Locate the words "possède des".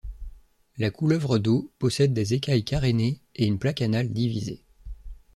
1.77-2.33